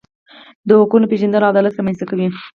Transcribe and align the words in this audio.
د 0.67 0.69
حقونو 0.79 1.09
پیژندل 1.11 1.43
عدالت 1.51 1.73
رامنځته 1.75 2.05
کوي. 2.09 2.27